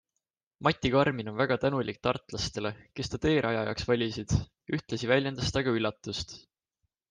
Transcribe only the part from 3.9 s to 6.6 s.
valisid, ühtlasi väljendas ta ka üllatust.